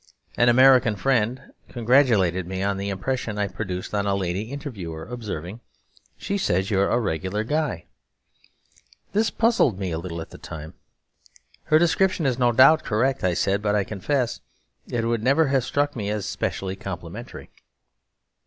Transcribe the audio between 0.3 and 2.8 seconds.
An American friend congratulated me on